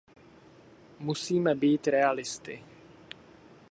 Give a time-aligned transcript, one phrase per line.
[0.99, 2.63] Musíme být realisty!